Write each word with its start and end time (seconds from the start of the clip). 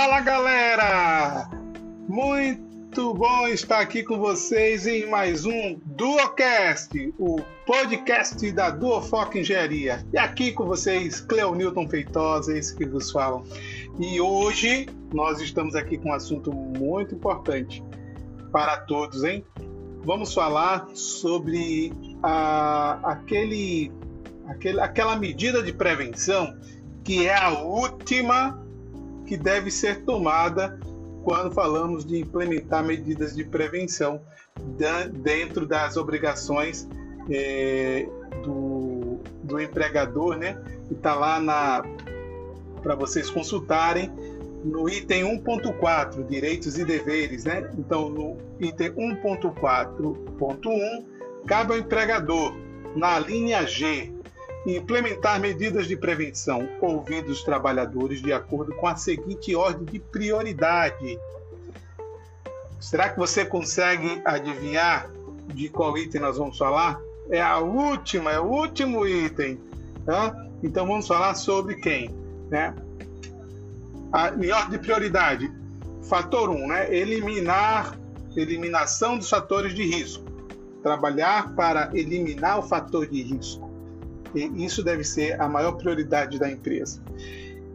Fala 0.00 0.20
galera! 0.20 1.50
Muito 2.08 3.12
bom 3.14 3.48
estar 3.48 3.80
aqui 3.80 4.04
com 4.04 4.16
vocês 4.16 4.86
em 4.86 5.10
mais 5.10 5.44
um 5.44 5.76
Duocast, 5.84 7.12
o 7.18 7.40
podcast 7.66 8.52
da 8.52 8.70
Duofoc 8.70 9.34
Engenharia. 9.34 10.06
E 10.12 10.16
aqui 10.16 10.52
com 10.52 10.66
vocês, 10.66 11.20
Cleo 11.20 11.52
Newton 11.52 11.88
Feitosa, 11.88 12.56
esse 12.56 12.76
que 12.76 12.86
vos 12.86 13.10
falam. 13.10 13.42
E 13.98 14.20
hoje 14.20 14.86
nós 15.12 15.40
estamos 15.40 15.74
aqui 15.74 15.98
com 15.98 16.10
um 16.10 16.14
assunto 16.14 16.52
muito 16.52 17.16
importante 17.16 17.82
para 18.52 18.76
todos, 18.76 19.24
hein? 19.24 19.44
Vamos 20.04 20.32
falar 20.32 20.86
sobre 20.94 21.92
a, 22.22 23.00
aquele, 23.02 23.90
aquele, 24.46 24.80
aquela 24.80 25.16
medida 25.16 25.60
de 25.60 25.72
prevenção 25.72 26.56
que 27.02 27.26
é 27.26 27.36
a 27.36 27.58
última 27.58 28.67
que 29.28 29.36
deve 29.36 29.70
ser 29.70 30.00
tomada 30.04 30.80
quando 31.22 31.52
falamos 31.52 32.06
de 32.06 32.18
implementar 32.18 32.82
medidas 32.82 33.36
de 33.36 33.44
prevenção 33.44 34.22
dentro 35.12 35.66
das 35.66 35.98
obrigações 35.98 36.88
é, 37.30 38.08
do, 38.42 39.20
do 39.42 39.60
empregador, 39.60 40.38
né? 40.38 40.58
Que 40.88 40.94
está 40.94 41.14
lá 41.14 41.38
na 41.38 41.84
para 42.82 42.94
vocês 42.94 43.28
consultarem 43.28 44.10
no 44.64 44.88
item 44.88 45.24
1.4, 45.42 46.26
direitos 46.26 46.78
e 46.78 46.84
deveres, 46.84 47.44
né? 47.44 47.70
Então, 47.76 48.08
no 48.08 48.38
item 48.58 48.92
1.4.1, 48.92 51.04
cabe 51.46 51.72
ao 51.72 51.78
empregador, 51.78 52.54
na 52.96 53.18
linha 53.18 53.66
G, 53.66 54.10
implementar 54.76 55.40
medidas 55.40 55.86
de 55.86 55.96
prevenção 55.96 56.68
ouvindo 56.80 57.30
os 57.30 57.42
trabalhadores 57.42 58.20
de 58.20 58.32
acordo 58.32 58.74
com 58.74 58.86
a 58.86 58.96
seguinte 58.96 59.54
ordem 59.54 59.84
de 59.84 59.98
prioridade. 59.98 61.18
Será 62.80 63.08
que 63.08 63.18
você 63.18 63.44
consegue 63.44 64.20
adivinhar 64.24 65.10
de 65.54 65.68
qual 65.68 65.96
item 65.96 66.20
nós 66.20 66.38
vamos 66.38 66.58
falar? 66.58 67.00
É 67.30 67.40
a 67.40 67.58
última, 67.58 68.30
é 68.30 68.40
o 68.40 68.44
último 68.44 69.06
item. 69.06 69.58
Tá? 70.04 70.34
Então 70.62 70.86
vamos 70.86 71.06
falar 71.06 71.34
sobre 71.34 71.76
quem? 71.76 72.14
Né? 72.50 72.74
A, 74.12 74.30
em 74.30 74.50
ordem 74.50 74.70
de 74.70 74.78
prioridade, 74.78 75.52
fator 76.02 76.50
1, 76.50 76.54
um, 76.54 76.68
né? 76.68 76.94
eliminar 76.94 77.98
eliminação 78.36 79.18
dos 79.18 79.28
fatores 79.28 79.74
de 79.74 79.84
risco. 79.84 80.24
Trabalhar 80.82 81.54
para 81.54 81.90
eliminar 81.92 82.58
o 82.58 82.62
fator 82.62 83.06
de 83.06 83.22
risco. 83.22 83.67
E 84.34 84.64
isso 84.64 84.82
deve 84.82 85.04
ser 85.04 85.40
a 85.40 85.48
maior 85.48 85.72
prioridade 85.72 86.38
da 86.38 86.50
empresa. 86.50 87.02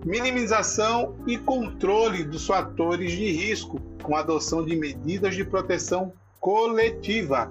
Minimização 0.06 1.16
e 1.26 1.38
controle 1.38 2.24
dos 2.24 2.46
fatores 2.46 3.12
de 3.12 3.32
risco, 3.32 3.80
com 4.02 4.16
adoção 4.16 4.64
de 4.64 4.76
medidas 4.76 5.36
de 5.36 5.46
proteção 5.46 6.12
coletiva. 6.40 7.50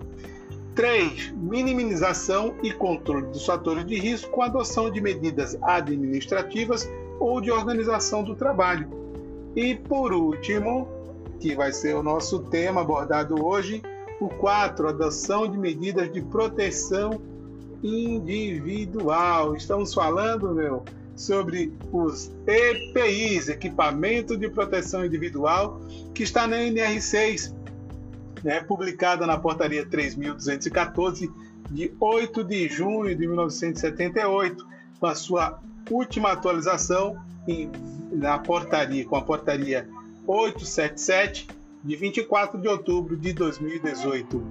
3. 0.75 1.33
Minimização 1.33 2.55
e 2.63 2.71
controle 2.71 3.27
dos 3.27 3.45
fatores 3.45 3.87
de 3.87 3.99
risco 3.99 4.31
com 4.31 4.43
adoção 4.43 4.91
de 4.91 5.01
medidas 5.01 5.57
administrativas 5.63 6.89
ou 7.19 7.41
de 7.41 7.51
organização 7.51 8.23
do 8.23 8.35
trabalho. 8.35 8.89
E 9.55 9.75
por 9.75 10.13
último, 10.13 10.89
que 11.41 11.55
vai 11.55 11.73
ser 11.73 11.95
o 11.95 12.03
nosso 12.03 12.41
tema 12.45 12.83
abordado 12.83 13.45
hoje, 13.45 13.83
o 14.21 14.29
4. 14.29 14.89
Adoção 14.89 15.51
de 15.51 15.59
medidas 15.59 16.11
de 16.13 16.23
proteção 16.23 17.21
individual. 17.83 19.57
Estamos 19.57 19.93
falando, 19.93 20.55
meu, 20.55 20.85
sobre 21.17 21.73
os 21.93 22.31
EPIs, 22.47 23.49
Equipamento 23.49 24.37
de 24.37 24.49
Proteção 24.49 25.05
Individual, 25.05 25.81
que 26.15 26.23
está 26.23 26.47
na 26.47 26.57
NR6, 26.57 27.55
né, 28.43 28.61
publicada 28.61 29.27
na 29.27 29.39
portaria 29.39 29.85
3214 29.87 31.31
de 31.71 31.93
8 31.99 32.45
de 32.45 32.69
junho 32.69 33.15
de 33.15 33.27
1978, 33.27 34.67
com 34.99 35.07
a 35.07 35.15
sua 35.15 35.61
última 35.91 36.33
atualização 36.33 37.17
em, 37.47 37.71
na 38.11 38.39
portaria, 38.39 39.05
com 39.05 39.17
a 39.17 39.23
portaria 39.23 39.89
877 40.27 41.49
de 41.85 41.97
24 41.97 42.61
de 42.61 42.69
outubro 42.69 43.17
de 43.17 43.33
2018. 43.33 44.43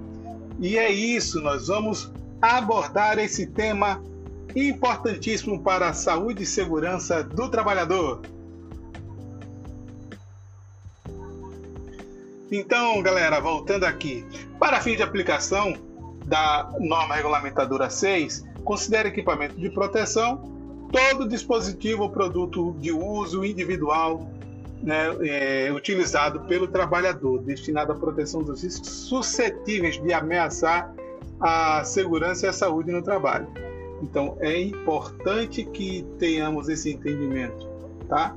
E 0.60 0.76
é 0.76 0.90
isso, 0.90 1.40
nós 1.40 1.68
vamos 1.68 2.10
abordar 2.42 3.20
esse 3.20 3.46
tema 3.46 4.02
importantíssimo 4.56 5.62
para 5.62 5.90
a 5.90 5.92
saúde 5.94 6.42
e 6.42 6.46
segurança 6.46 7.22
do 7.22 7.48
trabalhador. 7.48 8.20
Então, 12.50 13.00
galera, 13.00 13.40
voltando 13.40 13.84
aqui, 13.84 14.26
para 14.58 14.80
fim 14.80 14.96
de 14.96 15.02
aplicação 15.02 15.72
da 16.26 16.70
norma 16.80 17.14
regulamentadora 17.14 17.88
6, 17.88 18.44
considere 18.64 19.08
equipamento 19.08 19.58
de 19.58 19.70
proteção 19.70 20.52
todo 20.92 21.26
dispositivo 21.26 22.02
ou 22.02 22.10
produto 22.10 22.76
de 22.78 22.92
uso 22.92 23.44
individual 23.44 24.28
né, 24.82 25.06
é, 25.22 25.72
utilizado 25.72 26.40
pelo 26.40 26.66
trabalhador, 26.66 27.40
destinado 27.40 27.92
à 27.92 27.94
proteção 27.94 28.42
dos 28.42 28.62
riscos 28.62 28.90
suscetíveis 28.90 30.00
de 30.02 30.12
ameaçar 30.12 30.92
a 31.42 31.82
segurança 31.84 32.46
e 32.46 32.48
a 32.48 32.52
saúde 32.52 32.92
no 32.92 33.02
trabalho. 33.02 33.48
Então 34.00 34.36
é 34.40 34.60
importante 34.60 35.64
que 35.64 36.06
tenhamos 36.18 36.68
esse 36.68 36.92
entendimento, 36.92 37.68
tá? 38.08 38.36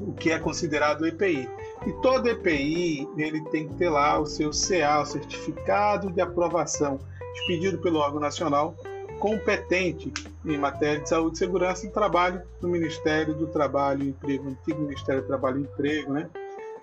O 0.00 0.12
que 0.12 0.30
é 0.30 0.38
considerado 0.38 1.06
EPI. 1.06 1.48
E 1.86 1.92
todo 2.02 2.28
EPI 2.28 3.08
ele 3.16 3.40
tem 3.46 3.68
que 3.68 3.74
ter 3.74 3.88
lá 3.88 4.18
o 4.18 4.26
seu 4.26 4.50
CA, 4.50 5.00
o 5.00 5.06
certificado 5.06 6.10
de 6.10 6.20
aprovação, 6.20 6.98
expedido 7.34 7.78
pelo 7.78 7.98
órgão 8.00 8.20
nacional 8.20 8.74
competente 9.18 10.12
em 10.44 10.56
matéria 10.56 11.00
de 11.00 11.08
saúde 11.08 11.36
e 11.36 11.38
segurança 11.38 11.86
do 11.86 11.92
trabalho 11.92 12.40
do 12.60 12.68
Ministério 12.68 13.34
do 13.34 13.48
Trabalho 13.48 14.04
e 14.04 14.08
Emprego, 14.08 14.48
antigo 14.48 14.80
Ministério 14.82 15.22
do 15.22 15.26
Trabalho 15.26 15.58
e 15.58 15.62
Emprego, 15.62 16.12
né? 16.12 16.30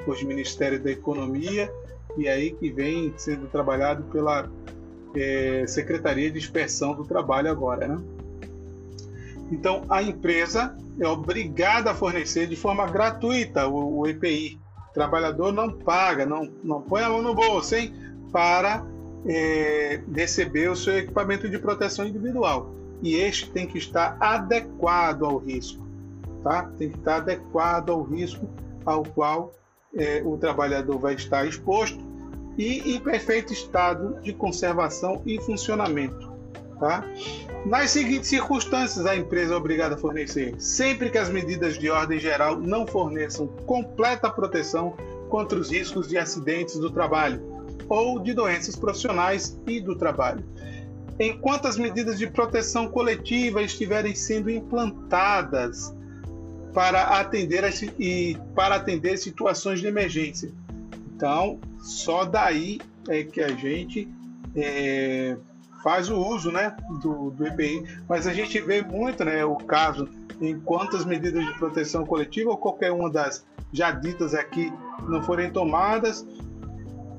Hoje 0.06 0.26
Ministério 0.26 0.82
da 0.82 0.92
Economia, 0.92 1.72
e 2.18 2.28
aí 2.28 2.52
que 2.52 2.70
vem 2.70 3.14
sendo 3.18 3.48
trabalhado 3.48 4.04
pela 4.12 4.50
é, 5.16 5.66
Secretaria 5.68 6.30
de 6.32 6.38
Inspeção 6.38 6.94
do 6.94 7.06
Trabalho 7.06 7.50
agora, 7.50 7.88
né? 7.88 8.02
Então, 9.52 9.84
a 9.90 10.02
empresa 10.02 10.76
é 11.00 11.08
obrigada 11.08 11.92
a 11.92 11.96
fornecer 11.96 12.48
de 12.48 12.56
forma 12.56 12.86
gratuita 12.88 13.68
o, 13.68 14.00
o 14.00 14.08
EPI. 14.08 14.60
O 14.90 14.94
trabalhador 14.94 15.52
não 15.52 15.72
paga, 15.72 16.26
não, 16.26 16.50
não 16.64 16.82
põe 16.82 17.04
a 17.04 17.10
mão 17.10 17.22
no 17.22 17.36
bolso, 17.36 17.76
hein? 17.76 17.94
Para 18.32 18.84
é, 19.26 20.02
receber 20.14 20.70
o 20.70 20.76
seu 20.76 20.98
equipamento 20.98 21.50
de 21.50 21.60
proteção 21.60 22.06
individual. 22.06 22.72
E 23.02 23.16
este 23.16 23.50
tem 23.52 23.68
que 23.68 23.78
estar 23.78 24.18
adequado 24.20 25.26
ao 25.26 25.38
risco, 25.38 25.86
tá? 26.44 26.70
Tem 26.78 26.90
que 26.90 26.98
estar 26.98 27.18
adequado 27.18 27.92
ao 27.92 28.02
risco 28.04 28.48
ao 28.86 29.04
qual 29.04 29.54
é, 29.96 30.22
o 30.26 30.38
trabalhador 30.38 30.98
vai 30.98 31.16
estar 31.16 31.46
exposto 31.46 32.15
e 32.58 32.96
em 32.96 33.00
perfeito 33.00 33.54
estado 33.54 34.18
de 34.22 34.34
conservação 34.34 35.22
e 35.26 35.40
funcionamento. 35.42 36.34
Tá? 36.80 37.04
Nas 37.66 37.92
seguintes 37.92 38.30
circunstâncias, 38.30 39.06
a 39.06 39.16
empresa 39.16 39.54
é 39.54 39.58
obrigada 39.58 39.96
a 39.96 39.98
fornecer, 39.98 40.54
sempre 40.60 41.10
que 41.10 41.18
as 41.18 41.30
medidas 41.30 41.78
de 41.78 41.90
ordem 41.90 42.20
geral 42.20 42.58
não 42.60 42.86
forneçam 42.86 43.48
completa 43.66 44.30
proteção 44.30 44.96
contra 45.30 45.58
os 45.58 45.72
riscos 45.72 46.08
de 46.08 46.18
acidentes 46.18 46.78
do 46.78 46.92
trabalho 46.92 47.42
ou 47.88 48.20
de 48.20 48.34
doenças 48.34 48.76
profissionais 48.76 49.60
e 49.66 49.80
do 49.80 49.96
trabalho. 49.96 50.44
Enquanto 51.20 51.68
as 51.68 51.78
medidas 51.78 52.18
de 52.18 52.28
proteção 52.28 52.90
coletiva 52.90 53.62
estiverem 53.62 54.14
sendo 54.14 54.50
implantadas 54.50 55.94
para 56.74 57.20
atender, 57.20 57.64
a, 57.64 57.70
e 57.98 58.38
para 58.54 58.76
atender 58.76 59.18
situações 59.18 59.80
de 59.80 59.88
emergência. 59.88 60.52
Então, 61.16 61.60
só 61.80 62.26
daí 62.26 62.80
é 63.08 63.24
que 63.24 63.42
a 63.42 63.50
gente 63.50 64.08
é, 64.54 65.38
faz 65.82 66.10
o 66.10 66.18
uso 66.18 66.52
né, 66.52 66.76
do, 67.02 67.32
do 67.32 67.48
EPI. 67.48 67.84
Mas 68.10 68.28
a 68.28 68.34
gente 68.34 68.60
vê 68.60 68.82
muito 68.82 69.24
né, 69.24 69.46
o 69.46 69.56
caso 69.56 70.10
em 70.42 70.60
quantas 70.60 71.06
medidas 71.06 71.46
de 71.46 71.54
proteção 71.58 72.06
coletiva 72.06 72.50
ou 72.50 72.58
qualquer 72.58 72.92
uma 72.92 73.10
das 73.10 73.46
já 73.72 73.92
ditas 73.92 74.34
aqui 74.34 74.74
não 75.08 75.24
forem 75.24 75.50
tomadas. 75.52 76.28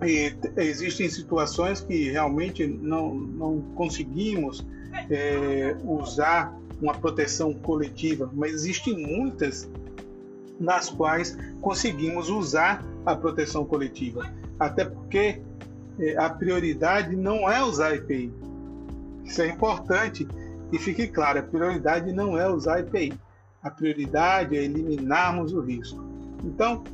E 0.04 0.37
existem 0.58 1.08
situações 1.08 1.81
que 1.81 2.10
realmente 2.10 2.66
não, 2.66 3.14
não 3.14 3.62
conseguimos 3.75 4.66
é, 5.08 5.75
usar 5.82 6.54
uma 6.82 6.92
proteção 6.92 7.54
coletiva, 7.54 8.31
mas 8.34 8.52
existem 8.52 8.94
muitas 8.94 9.70
nas 10.58 10.88
quais 10.88 11.37
conseguimos 11.61 12.29
usar 12.29 12.85
a 13.05 13.14
proteção 13.14 13.64
coletiva 13.64 14.25
até 14.58 14.85
porque 14.85 15.41
é, 15.99 16.17
a 16.19 16.29
prioridade 16.31 17.14
não 17.14 17.50
é 17.50 17.62
usar 17.62 17.94
EPI. 17.94 18.32
Isso 19.25 19.43
é 19.43 19.49
importante 19.49 20.26
e 20.73 20.79
fique 20.79 21.06
claro, 21.08 21.38
a 21.38 21.43
prioridade 21.43 22.12
não 22.12 22.38
é 22.38 22.49
usar 22.49 22.81
EPI. 22.81 23.12
A 23.62 23.70
prioridade 23.70 24.56
é 24.56 24.62
eliminarmos 24.62 25.53
o 25.53 25.61
risco. 25.61 26.05
Então, 26.44 26.85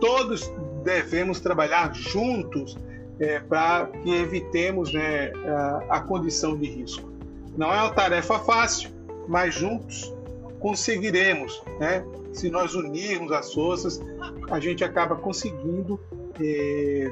todos 0.00 0.50
devemos 0.84 1.40
trabalhar 1.40 1.94
juntos 1.94 2.76
é, 3.18 3.40
para 3.40 3.86
que 3.86 4.10
evitemos 4.14 4.92
né, 4.92 5.32
a, 5.46 5.96
a 5.96 6.00
condição 6.00 6.56
de 6.56 6.66
risco. 6.66 7.08
Não 7.56 7.72
é 7.72 7.80
uma 7.82 7.90
tarefa 7.90 8.38
fácil, 8.40 8.90
mas 9.26 9.54
juntos 9.54 10.14
conseguiremos. 10.60 11.62
Né? 11.78 12.04
Se 12.32 12.50
nós 12.50 12.74
unirmos 12.74 13.32
as 13.32 13.52
forças, 13.52 14.00
a 14.50 14.60
gente 14.60 14.84
acaba 14.84 15.16
conseguindo 15.16 16.00
é, 16.40 17.10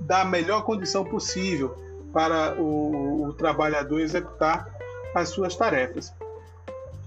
dar 0.00 0.22
a 0.22 0.24
melhor 0.24 0.64
condição 0.64 1.04
possível 1.04 1.76
para 2.12 2.60
o, 2.60 3.28
o 3.28 3.32
trabalhador 3.34 4.00
executar 4.00 4.66
as 5.14 5.28
suas 5.28 5.54
tarefas. 5.56 6.12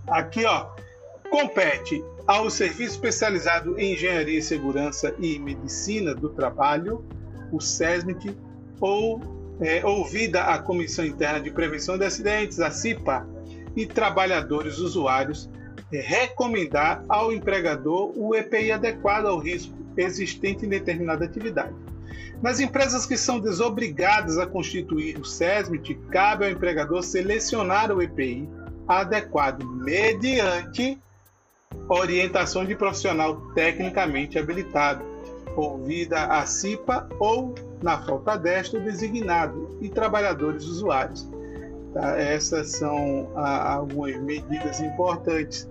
Aqui, 0.07 0.45
ó, 0.45 0.67
compete 1.29 2.03
ao 2.27 2.49
Serviço 2.49 2.95
Especializado 2.95 3.79
em 3.79 3.93
Engenharia, 3.93 4.41
Segurança 4.41 5.13
e 5.19 5.39
Medicina 5.39 6.13
do 6.13 6.29
Trabalho, 6.29 7.03
o 7.51 7.59
SESMIT, 7.59 8.35
ou 8.79 9.21
é, 9.59 9.85
ouvida 9.85 10.43
a 10.43 10.59
Comissão 10.59 11.05
Interna 11.05 11.39
de 11.39 11.51
Prevenção 11.51 11.97
de 11.97 12.05
Acidentes, 12.05 12.59
a 12.59 12.71
CIPA, 12.71 13.27
e 13.75 13.85
trabalhadores 13.85 14.77
usuários, 14.77 15.49
é, 15.91 15.99
recomendar 15.99 17.03
ao 17.07 17.31
empregador 17.31 18.11
o 18.15 18.35
EPI 18.35 18.71
adequado 18.71 19.25
ao 19.25 19.39
risco 19.39 19.73
existente 19.95 20.65
em 20.65 20.69
determinada 20.69 21.25
atividade. 21.25 21.73
Nas 22.41 22.59
empresas 22.59 23.05
que 23.05 23.15
são 23.17 23.39
desobrigadas 23.39 24.37
a 24.37 24.45
constituir 24.45 25.17
o 25.17 25.23
SESMIT, 25.23 25.95
cabe 26.11 26.45
ao 26.45 26.51
empregador 26.51 27.01
selecionar 27.01 27.91
o 27.91 28.01
EPI 28.01 28.49
adequado 28.87 29.63
mediante 29.63 30.99
orientação 31.87 32.65
de 32.65 32.75
profissional 32.75 33.37
tecnicamente 33.53 34.37
habilitado, 34.37 35.03
ouvida 35.55 36.25
a 36.25 36.45
CIPA 36.45 37.07
ou, 37.19 37.53
na 37.81 38.01
falta 38.01 38.37
desta, 38.37 38.77
o 38.77 38.81
designado 38.81 39.77
e 39.81 39.89
trabalhadores 39.89 40.65
usuários. 40.65 41.27
Tá? 41.93 42.17
Essas 42.19 42.71
são 42.71 43.31
ah, 43.35 43.73
algumas 43.75 44.19
medidas 44.21 44.79
importantes. 44.79 45.69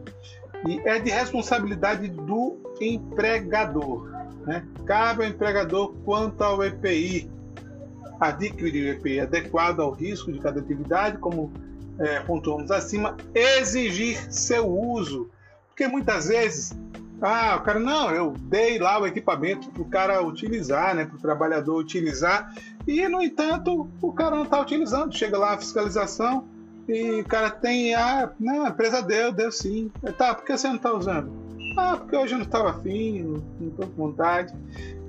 E 0.66 0.78
é 0.88 0.98
de 0.98 1.10
responsabilidade 1.10 2.08
do 2.08 2.56
empregador. 2.80 4.08
Né? 4.46 4.64
Cabe 4.86 5.24
ao 5.24 5.30
empregador 5.30 5.92
quanto 6.04 6.42
ao 6.42 6.62
EPI 6.62 7.30
adquirir 8.20 8.94
o 8.94 8.98
EPI 8.98 9.20
adequado 9.20 9.80
ao 9.80 9.90
risco 9.90 10.32
de 10.32 10.38
cada 10.38 10.60
atividade, 10.60 11.18
como 11.18 11.52
é, 11.98 12.20
pontuamos 12.20 12.70
acima, 12.70 13.16
exigir 13.34 14.16
seu 14.32 14.66
uso. 14.66 15.28
Porque 15.68 15.88
muitas 15.88 16.28
vezes, 16.28 16.72
ah, 17.22 17.56
o 17.56 17.62
cara, 17.62 17.78
não, 17.78 18.10
eu 18.10 18.34
dei 18.42 18.78
lá 18.78 19.00
o 19.00 19.06
equipamento 19.06 19.70
para 19.70 19.82
o 19.82 19.84
cara 19.86 20.22
utilizar, 20.22 20.94
né, 20.94 21.04
para 21.04 21.16
o 21.16 21.20
trabalhador 21.20 21.76
utilizar, 21.78 22.54
e 22.86 23.06
no 23.08 23.22
entanto 23.22 23.88
o 24.00 24.12
cara 24.12 24.36
não 24.36 24.44
está 24.44 24.60
utilizando. 24.60 25.16
Chega 25.16 25.38
lá 25.38 25.54
a 25.54 25.58
fiscalização 25.58 26.44
e 26.88 27.20
o 27.20 27.24
cara 27.24 27.50
tem, 27.50 27.94
ah, 27.94 28.30
não, 28.38 28.64
a 28.66 28.68
empresa 28.70 29.00
deu, 29.02 29.32
deu 29.32 29.52
sim. 29.52 29.90
Tá, 30.18 30.34
por 30.34 30.44
que 30.44 30.56
você 30.56 30.68
não 30.68 30.76
está 30.76 30.92
usando? 30.92 31.30
Ah, 31.78 31.96
porque 31.96 32.16
hoje 32.16 32.34
eu 32.34 32.38
não 32.38 32.44
estava 32.44 32.70
afim, 32.70 33.40
não 33.58 33.68
estou 33.68 33.86
com 33.86 34.08
vontade. 34.08 34.52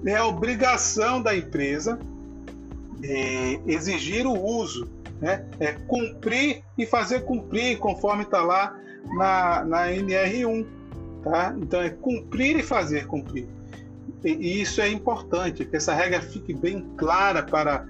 É 0.05 0.15
a 0.15 0.25
obrigação 0.25 1.21
da 1.21 1.35
empresa 1.35 1.99
é, 3.01 3.59
exigir 3.65 4.25
o 4.25 4.39
uso 4.39 4.87
né? 5.23 5.45
É 5.57 5.71
cumprir 5.87 6.61
e 6.77 6.85
fazer 6.85 7.21
cumprir, 7.21 7.79
conforme 7.79 8.23
está 8.23 8.41
lá 8.41 8.77
na, 9.15 9.63
na 9.63 9.87
NR1. 9.87 10.65
Tá? 11.23 11.55
Então 11.57 11.81
é 11.81 11.89
cumprir 11.89 12.57
e 12.57 12.63
fazer 12.63 13.07
cumprir. 13.07 13.47
E, 14.23 14.61
isso 14.61 14.81
é 14.81 14.89
importante, 14.89 15.65
que 15.65 15.75
essa 15.75 15.93
regra 15.93 16.21
fique 16.21 16.53
bem 16.53 16.85
clara 16.97 17.43
para 17.43 17.85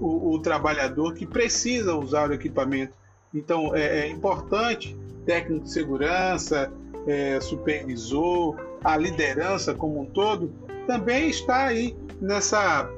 o, 0.00 0.34
o 0.34 0.38
trabalhador 0.38 1.14
que 1.14 1.26
precisa 1.26 1.94
usar 1.94 2.30
o 2.30 2.32
equipamento. 2.32 2.94
Então 3.34 3.74
é, 3.74 4.00
é 4.00 4.08
importante 4.08 4.96
técnico 5.26 5.64
de 5.64 5.70
segurança, 5.70 6.72
é, 7.06 7.40
supervisor, 7.40 8.56
a 8.82 8.96
liderança 8.96 9.74
como 9.74 10.00
um 10.00 10.06
todo, 10.06 10.52
também 10.86 11.28
está 11.28 11.66
aí 11.66 11.96
nessa, 12.20 12.90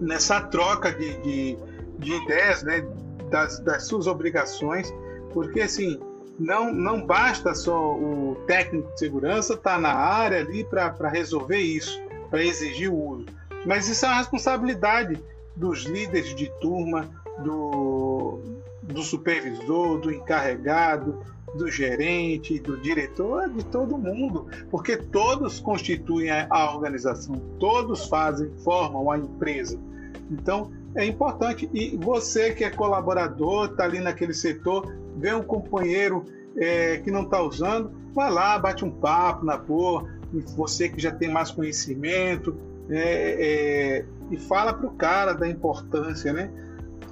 nessa 0.00 0.40
troca 0.42 0.92
de, 0.92 1.16
de, 1.22 1.58
de 1.98 2.12
ideias, 2.12 2.62
né, 2.62 2.86
das, 3.30 3.60
das 3.60 3.84
suas 3.84 4.06
obrigações, 4.06 4.92
porque 5.32 5.60
assim 5.60 5.98
não, 6.40 6.72
não 6.72 7.04
basta 7.04 7.54
só 7.54 7.94
o 7.94 8.34
técnico 8.46 8.90
de 8.94 8.98
segurança 8.98 9.52
estar 9.52 9.74
tá 9.74 9.78
na 9.78 9.92
área 9.92 10.40
ali 10.40 10.64
para 10.64 11.08
resolver 11.10 11.58
isso, 11.58 12.00
para 12.30 12.42
exigir 12.42 12.90
o 12.90 12.96
uso, 12.96 13.26
mas 13.66 13.88
isso 13.88 14.06
é 14.06 14.08
uma 14.08 14.18
responsabilidade 14.18 15.22
dos 15.54 15.84
líderes 15.84 16.34
de 16.34 16.50
turma, 16.60 17.10
do, 17.44 18.40
do 18.82 19.02
supervisor, 19.02 19.98
do 19.98 20.10
encarregado, 20.10 21.20
do 21.54 21.70
gerente, 21.70 22.58
do 22.58 22.78
diretor, 22.78 23.50
de 23.50 23.64
todo 23.66 23.98
mundo, 23.98 24.46
porque 24.70 24.96
todos 24.96 25.60
constituem 25.60 26.30
a 26.30 26.74
organização, 26.74 27.34
todos 27.58 28.06
fazem, 28.06 28.50
formam 28.64 29.10
a 29.10 29.18
empresa. 29.18 29.78
Então, 30.30 30.70
é 30.94 31.04
importante. 31.04 31.68
E 31.72 31.96
você 31.96 32.52
que 32.52 32.64
é 32.64 32.70
colaborador, 32.70 33.66
está 33.66 33.84
ali 33.84 34.00
naquele 34.00 34.34
setor, 34.34 34.94
vê 35.16 35.32
um 35.34 35.42
companheiro 35.42 36.24
é, 36.56 36.98
que 36.98 37.10
não 37.10 37.22
está 37.22 37.42
usando, 37.42 37.92
vai 38.12 38.30
lá, 38.30 38.58
bate 38.58 38.84
um 38.84 38.90
papo 38.90 39.44
na 39.44 39.56
boa. 39.56 40.08
Você 40.56 40.88
que 40.88 41.00
já 41.00 41.10
tem 41.10 41.28
mais 41.28 41.50
conhecimento, 41.50 42.56
é, 42.88 44.02
é, 44.02 44.04
e 44.30 44.36
fala 44.36 44.72
para 44.72 44.86
o 44.86 44.90
cara 44.90 45.32
da 45.32 45.48
importância, 45.48 46.32
né? 46.32 46.50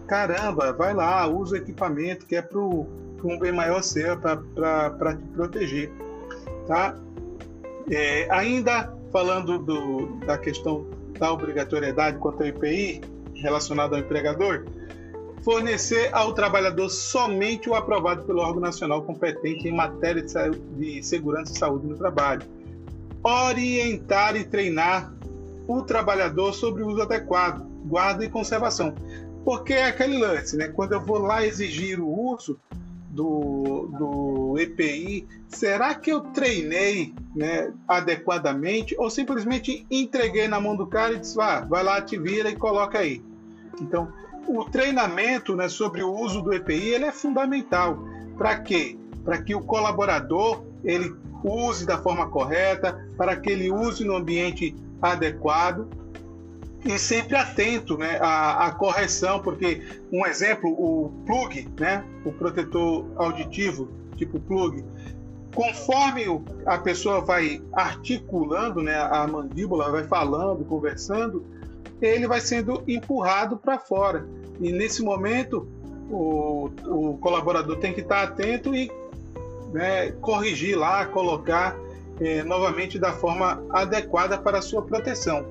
Caramba, 0.06 0.72
vai 0.72 0.94
lá, 0.94 1.26
usa 1.28 1.54
o 1.54 1.58
equipamento 1.58 2.26
que 2.26 2.34
é 2.34 2.42
para 2.42 2.58
um 2.58 3.38
bem 3.38 3.52
maior 3.52 3.82
seu, 3.82 4.16
para 4.18 5.14
te 5.14 5.22
proteger. 5.34 5.92
Tá? 6.66 6.96
É, 7.90 8.26
ainda 8.30 8.92
falando 9.12 9.58
do, 9.58 10.16
da 10.26 10.36
questão 10.38 10.86
da 11.18 11.32
obrigatoriedade 11.32 12.18
quanto 12.18 12.42
ao 12.42 12.48
IPI, 12.48 13.02
relacionado 13.40 13.94
ao 13.94 14.00
empregador, 14.00 14.64
fornecer 15.42 16.10
ao 16.12 16.32
trabalhador 16.32 16.88
somente 16.88 17.68
o 17.68 17.74
aprovado 17.74 18.24
pelo 18.24 18.40
órgão 18.40 18.60
nacional 18.60 19.02
competente 19.02 19.68
em 19.68 19.72
matéria 19.72 20.22
de 20.22 21.02
segurança 21.02 21.52
e 21.52 21.58
saúde 21.58 21.86
no 21.86 21.96
trabalho. 21.96 22.42
Orientar 23.22 24.36
e 24.36 24.44
treinar 24.44 25.12
o 25.66 25.82
trabalhador 25.82 26.52
sobre 26.52 26.82
o 26.82 26.88
uso 26.88 27.02
adequado, 27.02 27.66
guarda 27.86 28.24
e 28.24 28.28
conservação. 28.28 28.94
Porque 29.44 29.72
é 29.72 29.86
aquele 29.86 30.18
lance, 30.18 30.56
né? 30.56 30.68
Quando 30.68 30.92
eu 30.92 31.00
vou 31.00 31.18
lá 31.18 31.44
exigir 31.44 32.00
o 32.00 32.08
uso, 32.08 32.58
do, 33.10 33.88
do 33.98 34.58
EPI, 34.58 35.26
será 35.48 35.94
que 35.94 36.10
eu 36.10 36.20
treinei 36.20 37.14
né, 37.34 37.72
adequadamente 37.88 38.94
ou 38.98 39.10
simplesmente 39.10 39.84
entreguei 39.90 40.46
na 40.46 40.60
mão 40.60 40.76
do 40.76 40.86
cara 40.86 41.14
e 41.14 41.18
disse, 41.18 41.40
ah, 41.40 41.60
vai 41.60 41.82
lá, 41.82 42.00
te 42.00 42.16
vira 42.16 42.48
e 42.48 42.56
coloca 42.56 42.98
aí? 42.98 43.20
Então, 43.80 44.12
o 44.46 44.64
treinamento 44.64 45.54
né, 45.54 45.68
sobre 45.68 46.02
o 46.02 46.12
uso 46.12 46.40
do 46.42 46.52
EPI 46.52 46.94
ele 46.94 47.04
é 47.04 47.12
fundamental. 47.12 47.98
Para 48.36 48.58
quê? 48.60 48.98
Para 49.24 49.42
que 49.42 49.54
o 49.54 49.60
colaborador 49.60 50.64
ele 50.84 51.14
use 51.42 51.86
da 51.86 51.98
forma 51.98 52.28
correta, 52.28 53.08
para 53.16 53.36
que 53.36 53.50
ele 53.50 53.70
use 53.70 54.04
no 54.04 54.16
ambiente 54.16 54.74
adequado 55.00 55.88
e 56.84 56.98
sempre 56.98 57.36
atento 57.36 57.98
né, 57.98 58.18
à, 58.20 58.66
à, 58.66 58.72
correção, 58.72 59.40
porque 59.40 59.82
um 60.12 60.24
exemplo, 60.24 60.70
o 60.70 61.12
plug, 61.26 61.68
né, 61.78 62.04
o 62.24 62.32
protetor 62.32 63.04
auditivo, 63.16 63.88
tipo 64.16 64.38
plug, 64.40 64.84
conforme 65.54 66.24
a 66.66 66.78
pessoa 66.78 67.20
vai 67.20 67.60
articulando, 67.72 68.80
né, 68.80 68.96
a 68.96 69.26
mandíbula 69.26 69.90
vai 69.90 70.04
falando, 70.04 70.64
conversando, 70.64 71.44
ele 72.00 72.26
vai 72.26 72.40
sendo 72.40 72.82
empurrado 72.86 73.56
para 73.56 73.78
fora. 73.78 74.26
E 74.60 74.72
nesse 74.72 75.02
momento, 75.02 75.68
o, 76.10 76.70
o, 76.86 77.18
colaborador 77.18 77.76
tem 77.78 77.92
que 77.92 78.00
estar 78.00 78.22
atento 78.22 78.74
e 78.74 78.90
né, 79.72 80.12
corrigir 80.20 80.76
lá, 80.76 81.04
colocar 81.06 81.76
eh, 82.20 82.42
novamente 82.42 82.98
da 82.98 83.12
forma 83.12 83.62
adequada 83.70 84.38
para 84.38 84.58
a 84.58 84.62
sua 84.62 84.82
proteção. 84.82 85.44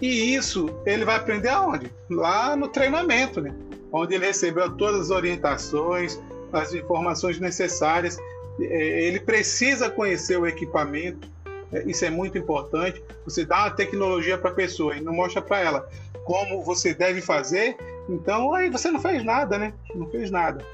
E 0.00 0.34
isso 0.34 0.70
ele 0.86 1.04
vai 1.04 1.16
aprender 1.16 1.48
aonde? 1.48 1.92
Lá 2.08 2.56
no 2.56 2.68
treinamento, 2.68 3.40
né? 3.40 3.54
Onde 3.92 4.14
ele 4.14 4.26
recebeu 4.26 4.70
todas 4.70 5.02
as 5.02 5.10
orientações, 5.10 6.18
as 6.52 6.72
informações 6.72 7.38
necessárias. 7.38 8.16
É, 8.60 9.02
ele 9.02 9.20
precisa 9.20 9.90
conhecer 9.90 10.38
o 10.38 10.46
equipamento, 10.46 11.28
é, 11.28 11.39
isso 11.86 12.04
é 12.04 12.10
muito 12.10 12.36
importante. 12.36 13.02
Você 13.24 13.44
dá 13.44 13.60
uma 13.60 13.70
tecnologia 13.70 14.36
para 14.36 14.50
a 14.50 14.54
pessoa 14.54 14.96
e 14.96 15.00
não 15.00 15.12
mostra 15.12 15.40
para 15.40 15.60
ela 15.60 15.88
como 16.24 16.62
você 16.62 16.94
deve 16.94 17.20
fazer, 17.20 17.76
então 18.08 18.54
aí 18.54 18.68
você 18.70 18.90
não 18.90 19.00
fez 19.00 19.24
nada, 19.24 19.58
né? 19.58 19.72
Não 19.94 20.08
fez 20.10 20.30
nada. 20.30 20.64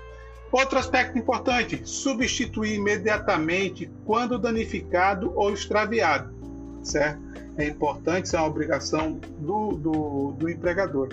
Outro 0.50 0.78
aspecto 0.78 1.18
importante: 1.18 1.80
substituir 1.84 2.74
imediatamente 2.74 3.90
quando 4.04 4.38
danificado 4.38 5.32
ou 5.34 5.52
extraviado. 5.52 6.34
certo? 6.82 7.20
É 7.58 7.66
importante, 7.66 8.26
isso 8.26 8.36
é 8.36 8.38
uma 8.38 8.48
obrigação 8.48 9.18
do, 9.38 9.72
do, 9.72 10.32
do 10.32 10.48
empregador. 10.48 11.08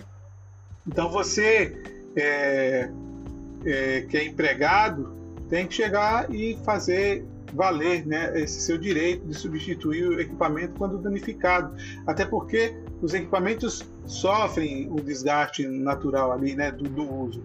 Então 0.86 1.10
você 1.10 1.82
é, 2.16 2.90
é, 3.66 4.02
que 4.02 4.18
é 4.18 4.26
empregado 4.26 5.16
tem 5.50 5.68
que 5.68 5.74
chegar 5.74 6.34
e 6.34 6.58
fazer 6.66 7.26
valer 7.54 8.06
né, 8.06 8.32
esse 8.42 8.60
seu 8.62 8.78
direito 8.78 9.26
de 9.26 9.34
substituir 9.34 10.08
o 10.08 10.20
equipamento 10.20 10.74
quando 10.78 10.98
danificado. 10.98 11.76
Até 12.06 12.26
porque 12.26 12.76
os 13.02 13.14
equipamentos 13.14 13.84
sofrem 14.06 14.90
o 14.92 14.96
desgaste 14.96 15.68
natural 15.68 16.32
ali 16.32 16.56
né, 16.56 16.72
do, 16.72 16.84
do 16.84 17.04
uso. 17.04 17.44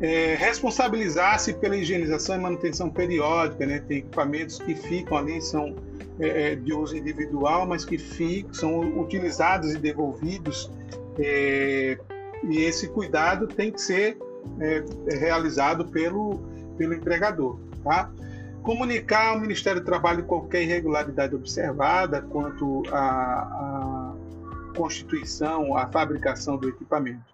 É, 0.00 0.36
responsabilizar-se 0.36 1.54
pela 1.54 1.76
higienização 1.76 2.36
e 2.36 2.38
manutenção 2.38 2.88
periódica, 2.88 3.66
né? 3.66 3.80
Tem 3.80 3.98
equipamentos 3.98 4.60
que 4.60 4.74
ficam 4.76 5.18
ali, 5.18 5.42
são 5.42 5.74
é, 6.20 6.52
é 6.52 6.54
de 6.54 6.72
uso 6.72 6.96
individual, 6.96 7.66
mas 7.66 7.84
que 7.84 7.98
ficam, 7.98 8.54
são 8.54 9.00
utilizados 9.00 9.74
e 9.74 9.78
devolvidos. 9.78 10.70
É, 11.18 11.98
e 12.48 12.58
esse 12.58 12.86
cuidado 12.88 13.48
tem 13.48 13.72
que 13.72 13.80
ser 13.80 14.16
é, 14.60 14.84
realizado 15.18 15.84
pelo, 15.86 16.38
pelo 16.76 16.94
empregador, 16.94 17.58
tá? 17.82 18.10
Comunicar 18.68 19.28
ao 19.28 19.40
Ministério 19.40 19.80
do 19.80 19.84
Trabalho 19.86 20.24
qualquer 20.24 20.60
irregularidade 20.60 21.34
observada 21.34 22.20
quanto 22.20 22.82
à, 22.92 24.12
constituição, 24.76 25.74
à 25.74 25.86
fabricação 25.86 26.58
do 26.58 26.68
equipamento. 26.68 27.24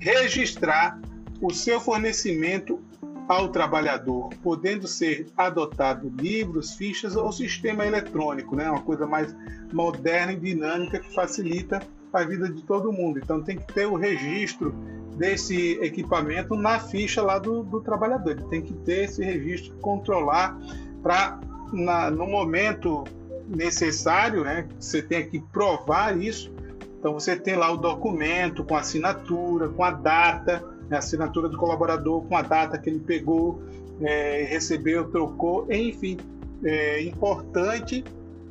Registrar 0.00 0.98
o 1.40 1.52
seu 1.52 1.80
fornecimento 1.80 2.82
ao 3.28 3.50
trabalhador, 3.50 4.30
podendo 4.42 4.88
ser 4.88 5.28
adotado 5.36 6.12
livros, 6.18 6.74
fichas 6.74 7.14
ou 7.14 7.30
sistema 7.30 7.86
eletrônico, 7.86 8.56
né? 8.56 8.68
uma 8.68 8.82
coisa 8.82 9.06
mais 9.06 9.32
moderna 9.72 10.32
e 10.32 10.36
dinâmica 10.36 10.98
que 10.98 11.14
facilita 11.14 11.80
a 12.12 12.24
vida 12.24 12.48
de 12.48 12.62
todo 12.62 12.92
mundo. 12.92 13.20
Então 13.22 13.40
tem 13.40 13.58
que 13.58 13.72
ter 13.72 13.86
o 13.86 13.94
registro 13.94 14.74
desse 15.16 15.78
equipamento 15.80 16.56
na 16.56 16.78
ficha 16.78 17.22
lá 17.22 17.38
do, 17.38 17.62
do 17.62 17.80
trabalhador. 17.80 18.32
Ele 18.32 18.44
tem 18.44 18.62
que 18.62 18.72
ter 18.72 19.04
esse 19.04 19.22
registro, 19.24 19.74
controlar 19.76 20.58
para 21.02 21.40
no 21.72 22.26
momento 22.26 23.04
necessário, 23.48 24.44
né? 24.44 24.66
Você 24.78 25.02
tem 25.02 25.28
que 25.28 25.40
provar 25.40 26.16
isso. 26.16 26.52
Então 26.98 27.12
você 27.12 27.36
tem 27.36 27.56
lá 27.56 27.70
o 27.70 27.76
documento 27.76 28.64
com 28.64 28.76
assinatura, 28.76 29.68
com 29.68 29.84
a 29.84 29.90
data, 29.90 30.64
né, 30.88 30.96
a 30.96 30.98
assinatura 30.98 31.48
do 31.48 31.58
colaborador, 31.58 32.22
com 32.22 32.36
a 32.36 32.42
data 32.42 32.78
que 32.78 32.88
ele 32.88 33.00
pegou, 33.00 33.62
é, 34.00 34.46
recebeu, 34.48 35.10
trocou, 35.10 35.66
enfim, 35.70 36.16
é 36.64 37.02
importante 37.02 38.02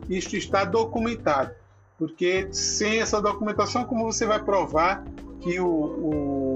isto 0.10 0.36
estar 0.36 0.65
documentado, 0.65 1.51
porque 1.98 2.48
sem 2.51 3.00
essa 3.00 3.22
documentação, 3.22 3.86
como 3.86 4.03
você 4.03 4.25
vai 4.25 4.43
provar 4.43 5.03
que 5.41 5.60
o, 5.60 5.67
o 5.67 6.53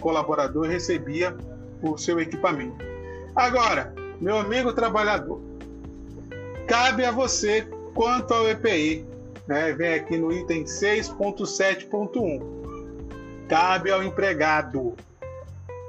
colaborador 0.00 0.66
recebia 0.66 1.36
o 1.82 1.96
seu 1.96 2.20
equipamento. 2.20 2.84
Agora, 3.34 3.92
meu 4.20 4.38
amigo 4.38 4.72
trabalhador, 4.72 5.40
cabe 6.66 7.04
a 7.04 7.10
você 7.10 7.68
quanto 7.94 8.32
ao 8.32 8.48
EPI. 8.48 9.04
Né? 9.46 9.72
Vem 9.72 9.94
aqui 9.94 10.16
no 10.18 10.32
item 10.32 10.64
6.7.1. 10.64 12.42
Cabe 13.48 13.90
ao 13.90 14.02
empregado 14.02 14.94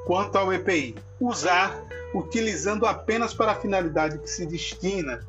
quanto 0.05 0.37
ao 0.37 0.53
EPI. 0.53 0.95
Usar, 1.19 1.75
utilizando 2.13 2.85
apenas 2.85 3.33
para 3.33 3.53
a 3.53 3.55
finalidade 3.55 4.19
que 4.19 4.29
se 4.29 4.45
destina. 4.45 5.19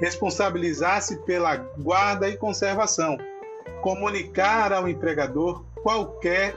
Responsabilizar-se 0.00 1.16
pela 1.24 1.56
guarda 1.56 2.28
e 2.28 2.36
conservação. 2.36 3.18
Comunicar 3.80 4.72
ao 4.72 4.88
empregador 4.88 5.64
qualquer 5.82 6.54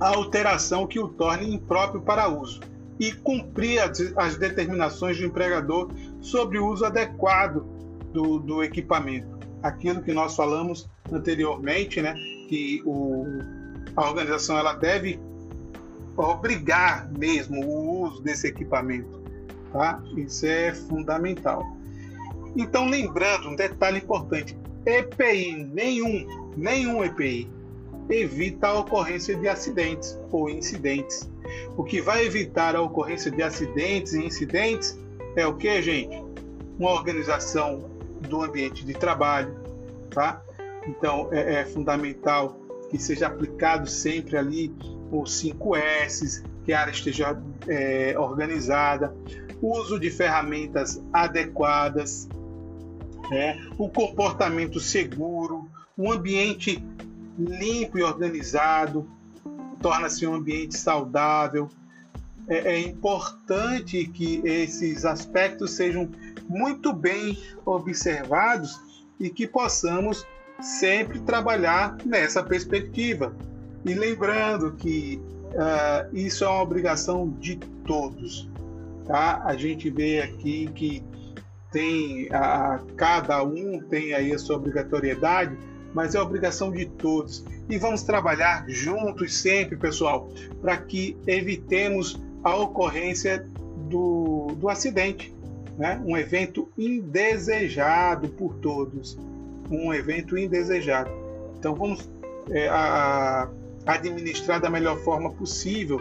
alteração 0.00 0.86
que 0.86 0.98
o 0.98 1.08
torne 1.08 1.54
impróprio 1.54 2.02
para 2.02 2.28
uso 2.28 2.60
e 2.98 3.12
cumprir 3.12 3.80
as, 4.16 4.36
determinações 4.36 5.18
do 5.18 5.24
empregador 5.24 5.90
sobre 6.20 6.58
o 6.58 6.66
uso 6.66 6.84
adequado 6.84 7.64
do, 8.12 8.38
do 8.38 8.62
equipamento. 8.62 9.38
Aquilo 9.62 10.02
que 10.02 10.12
nós 10.12 10.36
falamos 10.36 10.88
anteriormente, 11.10 12.00
né, 12.00 12.14
que 12.48 12.82
o, 12.84 13.24
a 13.96 14.08
organização 14.08 14.58
ela 14.58 14.74
deve 14.74 15.20
obrigar 16.16 17.10
mesmo 17.12 17.64
o 17.64 18.02
uso 18.02 18.22
desse 18.22 18.46
equipamento, 18.46 19.22
tá? 19.72 20.02
Isso 20.16 20.46
é 20.46 20.74
fundamental. 20.74 21.64
Então, 22.56 22.86
lembrando 22.86 23.48
um 23.48 23.56
detalhe 23.56 23.98
importante: 23.98 24.56
EPI 24.84 25.64
nenhum, 25.72 26.52
nenhum 26.56 27.02
EPI 27.02 27.50
evita 28.20 28.68
a 28.68 28.80
ocorrência 28.80 29.34
de 29.34 29.48
acidentes 29.48 30.18
ou 30.30 30.48
incidentes. 30.48 31.30
O 31.76 31.84
que 31.84 32.00
vai 32.00 32.24
evitar 32.24 32.76
a 32.76 32.82
ocorrência 32.82 33.30
de 33.30 33.42
acidentes 33.42 34.12
e 34.12 34.24
incidentes 34.24 34.98
é 35.36 35.46
o 35.46 35.54
que, 35.56 35.80
gente? 35.82 36.22
Uma 36.78 36.90
organização 36.90 37.90
do 38.20 38.42
ambiente 38.42 38.84
de 38.84 38.94
trabalho, 38.94 39.54
tá? 40.10 40.42
Então 40.86 41.28
é, 41.32 41.60
é 41.60 41.64
fundamental 41.64 42.58
que 42.90 42.98
seja 42.98 43.26
aplicado 43.26 43.88
sempre 43.88 44.36
ali 44.36 44.74
os 45.10 45.34
5 45.38 45.76
S, 45.76 46.42
que 46.64 46.72
a 46.72 46.80
área 46.80 46.92
esteja 46.92 47.40
é, 47.66 48.14
organizada, 48.18 49.14
uso 49.60 49.98
de 49.98 50.10
ferramentas 50.10 51.02
adequadas, 51.12 52.28
né? 53.30 53.64
o 53.78 53.88
comportamento 53.88 54.80
seguro, 54.80 55.68
um 55.96 56.10
ambiente 56.10 56.84
limpo 57.38 57.98
e 57.98 58.02
organizado, 58.02 59.08
torna-se 59.80 60.26
um 60.26 60.34
ambiente 60.34 60.76
saudável. 60.76 61.68
É, 62.48 62.74
é, 62.74 62.80
importante 62.80 64.04
que 64.06 64.42
esses 64.44 65.04
aspectos 65.04 65.72
sejam 65.72 66.10
muito 66.48 66.92
bem 66.92 67.38
observados 67.64 68.80
e 69.18 69.30
que 69.30 69.46
possamos 69.46 70.26
sempre 70.60 71.20
trabalhar 71.20 71.96
nessa 72.04 72.42
perspectiva. 72.42 73.34
E 73.84 73.94
lembrando 73.94 74.72
que 74.72 75.20
uh, 75.52 76.16
isso 76.16 76.44
é 76.44 76.48
uma 76.48 76.62
obrigação 76.62 77.28
de 77.38 77.56
todos. 77.84 78.48
Tá? 79.06 79.42
A 79.44 79.56
gente 79.56 79.90
vê 79.90 80.20
aqui 80.20 80.68
que 80.74 81.04
tem 81.72 82.28
a, 82.32 82.80
cada 82.96 83.42
um 83.42 83.80
tem 83.80 84.12
aí 84.12 84.32
a 84.32 84.38
sua 84.38 84.56
obrigatoriedade, 84.56 85.56
mas 85.94 86.14
é 86.14 86.20
obrigação 86.20 86.70
de 86.70 86.86
todos. 86.86 87.44
E 87.68 87.78
vamos 87.78 88.02
trabalhar 88.02 88.64
juntos 88.68 89.34
sempre, 89.34 89.76
pessoal, 89.76 90.30
para 90.60 90.76
que 90.76 91.16
evitemos 91.26 92.20
a 92.42 92.56
ocorrência 92.56 93.46
do, 93.88 94.54
do 94.56 94.68
acidente, 94.68 95.34
né? 95.78 96.00
um 96.04 96.16
evento 96.16 96.68
indesejado 96.76 98.28
por 98.28 98.54
todos, 98.56 99.18
um 99.70 99.92
evento 99.92 100.36
indesejado. 100.36 101.10
Então 101.58 101.74
vamos 101.74 102.10
é, 102.50 102.68
a, 102.68 103.48
administrar 103.86 104.60
da 104.60 104.70
melhor 104.70 104.98
forma 104.98 105.30
possível 105.30 106.00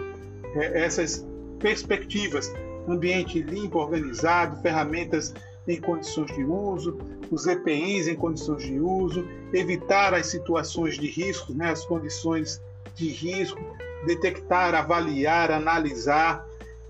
é, 0.56 0.84
essas 0.84 1.26
perspectivas, 1.60 2.52
ambiente 2.88 3.42
limpo, 3.42 3.78
organizado, 3.78 4.60
ferramentas 4.62 5.34
em 5.68 5.80
condições 5.80 6.34
de 6.34 6.44
uso, 6.44 6.98
os 7.30 7.46
EPIs 7.46 8.08
em 8.08 8.16
condições 8.16 8.64
de 8.64 8.80
uso, 8.80 9.28
evitar 9.54 10.14
as 10.14 10.28
situações 10.28 10.96
de 10.98 11.08
risco, 11.08 11.54
né, 11.54 11.72
as 11.72 11.86
condições 11.86 12.62
de 12.96 13.10
risco, 13.10 13.60
detectar, 14.06 14.74
avaliar, 14.74 15.52
analisar 15.52 16.46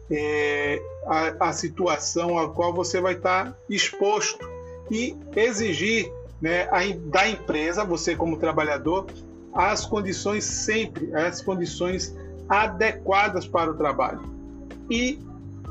é, 0.10 0.82
a, 1.06 1.50
a, 1.50 1.54
situação 1.54 2.38
a 2.38 2.50
qual 2.50 2.74
você 2.74 3.00
vai 3.00 3.14
estar 3.14 3.58
exposto 3.70 4.50
e 4.90 5.16
exigir 5.36 6.12
né, 6.42 6.68
a, 6.72 6.80
da 7.10 7.30
empresa, 7.30 7.84
você 7.84 8.16
como 8.16 8.38
trabalhador, 8.38 9.06
as 9.54 9.86
condições 9.86 10.44
sempre, 10.44 11.14
as 11.14 11.42
condições 11.42 12.16
adequadas 12.48 13.48
para 13.48 13.72
o 13.72 13.74
trabalho. 13.74 14.22
E 14.90 15.20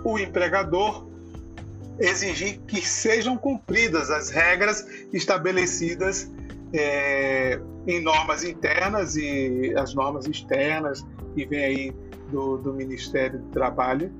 o 0.04 0.18
empregador 0.18 1.09
exigir 2.00 2.58
que 2.66 2.80
sejam 2.80 3.36
cumpridas 3.36 4.10
as 4.10 4.30
regras 4.30 4.86
estabelecidas 5.12 6.30
é, 6.72 7.60
em 7.86 8.00
normas 8.00 8.42
internas 8.42 9.16
e 9.16 9.72
as 9.76 9.94
normas 9.94 10.26
externas 10.26 11.04
que 11.34 11.44
vem 11.44 11.64
aí 11.64 11.92
do, 12.30 12.56
do 12.56 12.72
Ministério 12.72 13.38
do 13.38 13.48
Trabalho, 13.50 14.10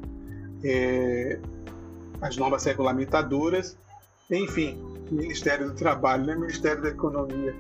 é, 0.63 1.39
as 2.21 2.37
normas 2.37 2.65
regulamentadoras, 2.65 3.77
enfim, 4.31 4.79
Ministério 5.11 5.69
do 5.69 5.75
Trabalho, 5.75 6.27
né? 6.27 6.35
Ministério 6.37 6.83
da 6.83 6.91
Economia, 6.91 7.55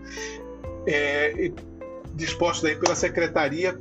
é, 0.86 1.50
disposto 2.14 2.66
aí 2.66 2.76
pela 2.76 2.94
Secretaria 2.94 3.78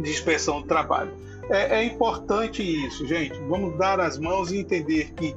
de 0.00 0.10
Inspeção 0.10 0.62
do 0.62 0.66
Trabalho. 0.66 1.12
É, 1.50 1.80
é 1.80 1.84
importante 1.84 2.62
isso, 2.62 3.06
gente. 3.06 3.38
Vamos 3.48 3.76
dar 3.76 4.00
as 4.00 4.18
mãos 4.18 4.50
e 4.50 4.58
entender 4.58 5.12
que 5.14 5.34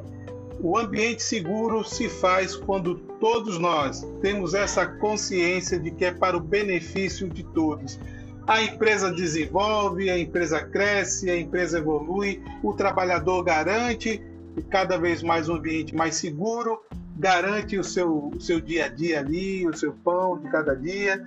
O 0.60 0.78
ambiente 0.78 1.22
seguro 1.22 1.84
se 1.84 2.08
faz 2.08 2.56
quando 2.56 2.96
todos 3.20 3.60
nós 3.60 4.06
temos 4.22 4.54
essa 4.54 4.86
consciência 4.86 5.80
de 5.80 5.92
que 5.92 6.06
é 6.06 6.12
para 6.12 6.38
o 6.38 6.40
benefício 6.40 7.30
de 7.30 7.44
todos. 7.44 8.00
A 8.48 8.62
empresa 8.62 9.12
desenvolve, 9.12 10.10
a 10.10 10.18
empresa 10.18 10.62
cresce, 10.64 11.30
a 11.30 11.38
empresa 11.38 11.80
evolui, 11.80 12.42
o 12.62 12.74
trabalhador 12.74 13.44
garante 13.44 14.22
cada 14.70 14.98
vez 14.98 15.24
mais 15.24 15.50
um 15.50 15.56
ambiente 15.56 15.96
mais 15.96 16.16
seguro, 16.16 16.80
garante 17.18 17.78
o 17.78 17.84
seu, 17.84 18.30
o 18.36 18.42
seu 18.42 18.60
dia 18.60 18.86
a 18.86 18.90
dia 18.90 19.20
ali, 19.20 19.68
o 19.68 19.76
seu 19.76 19.94
pão 19.94 20.38
de 20.38 20.50
cada 20.50 20.76
dia 20.76 21.26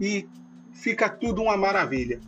e 0.00 0.26
fica 0.72 1.08
tudo 1.08 1.42
uma 1.42 1.56
maravilha. 1.56 2.20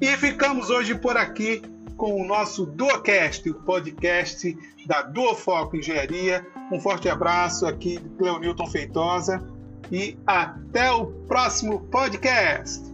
E 0.00 0.08
ficamos 0.16 0.70
hoje 0.70 0.94
por 0.94 1.16
aqui 1.16 1.62
com 1.96 2.20
o 2.20 2.26
nosso 2.26 2.66
Duocast, 2.66 3.48
o 3.48 3.54
podcast 3.54 4.56
da 4.86 5.02
Duofoco 5.02 5.76
Engenharia. 5.76 6.46
Um 6.72 6.80
forte 6.80 7.08
abraço 7.08 7.66
aqui 7.66 7.98
Cleonilton 8.18 8.66
Feitosa 8.66 9.46
e 9.90 10.16
até 10.26 10.90
o 10.90 11.06
próximo 11.26 11.80
podcast. 11.90 12.93